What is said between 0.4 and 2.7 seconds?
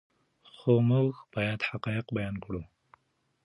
خو موږ باید حقایق بیان کړو.